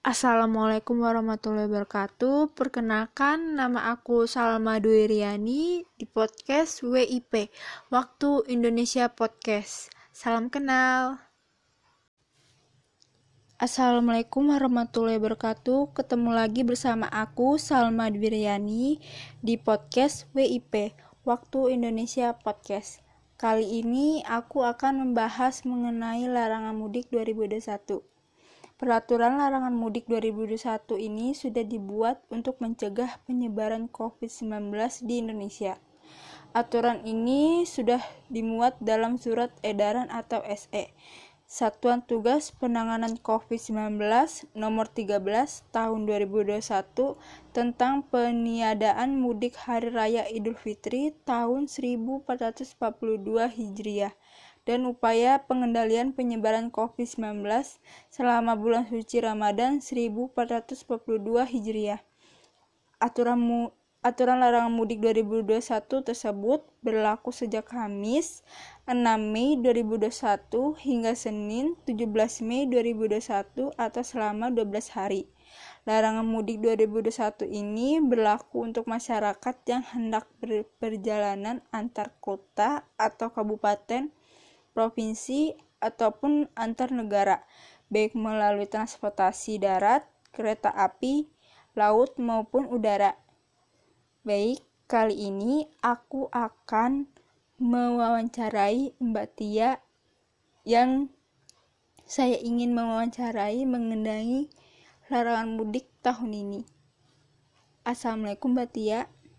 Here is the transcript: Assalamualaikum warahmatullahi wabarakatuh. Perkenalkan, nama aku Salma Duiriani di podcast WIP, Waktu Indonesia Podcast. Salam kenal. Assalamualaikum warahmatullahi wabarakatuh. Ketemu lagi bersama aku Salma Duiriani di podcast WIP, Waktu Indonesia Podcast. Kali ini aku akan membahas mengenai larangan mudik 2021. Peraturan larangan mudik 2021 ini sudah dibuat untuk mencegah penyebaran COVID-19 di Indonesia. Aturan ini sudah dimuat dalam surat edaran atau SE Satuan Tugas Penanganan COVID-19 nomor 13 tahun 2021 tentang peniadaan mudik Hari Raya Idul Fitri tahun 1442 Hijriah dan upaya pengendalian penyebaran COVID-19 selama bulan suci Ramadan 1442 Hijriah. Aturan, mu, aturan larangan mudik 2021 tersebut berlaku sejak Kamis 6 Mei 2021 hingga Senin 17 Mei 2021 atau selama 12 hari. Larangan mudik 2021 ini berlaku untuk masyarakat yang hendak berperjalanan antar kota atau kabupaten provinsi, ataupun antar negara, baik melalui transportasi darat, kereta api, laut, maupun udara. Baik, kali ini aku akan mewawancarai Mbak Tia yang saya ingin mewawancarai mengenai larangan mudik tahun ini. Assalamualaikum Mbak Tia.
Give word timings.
Assalamualaikum 0.00 1.04
warahmatullahi 1.04 1.68
wabarakatuh. 1.68 2.56
Perkenalkan, 2.56 3.52
nama 3.52 3.92
aku 3.92 4.24
Salma 4.24 4.80
Duiriani 4.80 5.84
di 5.84 6.08
podcast 6.08 6.80
WIP, 6.80 7.52
Waktu 7.92 8.48
Indonesia 8.48 9.12
Podcast. 9.12 9.92
Salam 10.08 10.48
kenal. 10.48 11.20
Assalamualaikum 13.60 14.48
warahmatullahi 14.48 15.20
wabarakatuh. 15.20 15.92
Ketemu 15.92 16.32
lagi 16.32 16.64
bersama 16.64 17.04
aku 17.12 17.60
Salma 17.60 18.08
Duiriani 18.08 18.96
di 19.44 19.60
podcast 19.60 20.32
WIP, 20.32 20.96
Waktu 21.28 21.76
Indonesia 21.76 22.32
Podcast. 22.40 23.04
Kali 23.36 23.84
ini 23.84 24.24
aku 24.24 24.64
akan 24.64 25.12
membahas 25.12 25.60
mengenai 25.68 26.24
larangan 26.24 26.72
mudik 26.72 27.12
2021. 27.12 28.00
Peraturan 28.80 29.36
larangan 29.36 29.76
mudik 29.76 30.08
2021 30.08 30.96
ini 30.96 31.36
sudah 31.36 31.60
dibuat 31.68 32.24
untuk 32.32 32.56
mencegah 32.64 33.20
penyebaran 33.28 33.92
COVID-19 33.92 34.72
di 35.04 35.20
Indonesia. 35.20 35.76
Aturan 36.56 37.04
ini 37.04 37.68
sudah 37.68 38.00
dimuat 38.32 38.80
dalam 38.80 39.20
surat 39.20 39.52
edaran 39.60 40.08
atau 40.08 40.40
SE 40.48 40.96
Satuan 41.44 42.00
Tugas 42.00 42.56
Penanganan 42.56 43.20
COVID-19 43.20 44.00
nomor 44.56 44.88
13 44.88 45.18
tahun 45.76 46.00
2021 46.08 46.64
tentang 47.52 48.00
peniadaan 48.08 49.20
mudik 49.20 49.60
Hari 49.60 49.92
Raya 49.92 50.24
Idul 50.32 50.56
Fitri 50.56 51.12
tahun 51.28 51.68
1442 51.68 52.80
Hijriah 53.60 54.16
dan 54.68 54.84
upaya 54.84 55.40
pengendalian 55.48 56.12
penyebaran 56.12 56.68
COVID-19 56.68 57.44
selama 58.12 58.54
bulan 58.54 58.84
suci 58.86 59.24
Ramadan 59.24 59.80
1442 59.80 60.84
Hijriah. 61.48 62.00
Aturan, 63.00 63.40
mu, 63.40 63.72
aturan 64.04 64.44
larangan 64.44 64.68
mudik 64.68 65.00
2021 65.00 66.04
tersebut 66.04 66.60
berlaku 66.84 67.32
sejak 67.32 67.72
Kamis 67.72 68.44
6 68.84 69.00
Mei 69.32 69.56
2021 69.56 70.76
hingga 70.76 71.12
Senin 71.16 71.80
17 71.88 72.44
Mei 72.44 72.68
2021 72.68 73.72
atau 73.74 74.02
selama 74.04 74.52
12 74.52 74.92
hari. 74.92 75.24
Larangan 75.88 76.28
mudik 76.28 76.60
2021 76.60 77.48
ini 77.48 77.98
berlaku 78.04 78.68
untuk 78.68 78.84
masyarakat 78.84 79.56
yang 79.66 79.82
hendak 79.96 80.28
berperjalanan 80.38 81.64
antar 81.72 82.12
kota 82.20 82.84
atau 83.00 83.32
kabupaten 83.32 84.12
provinsi, 84.80 85.52
ataupun 85.84 86.48
antar 86.56 86.88
negara, 86.88 87.44
baik 87.92 88.16
melalui 88.16 88.64
transportasi 88.64 89.60
darat, 89.60 90.08
kereta 90.32 90.72
api, 90.72 91.28
laut, 91.76 92.16
maupun 92.16 92.64
udara. 92.72 93.12
Baik, 94.24 94.64
kali 94.88 95.28
ini 95.28 95.68
aku 95.84 96.32
akan 96.32 97.12
mewawancarai 97.60 98.96
Mbak 98.96 99.28
Tia 99.36 99.84
yang 100.64 101.12
saya 102.08 102.40
ingin 102.40 102.72
mewawancarai 102.72 103.68
mengenai 103.68 104.48
larangan 105.12 105.60
mudik 105.60 105.92
tahun 106.00 106.32
ini. 106.32 106.60
Assalamualaikum 107.84 108.56
Mbak 108.56 108.68
Tia. 108.72 109.12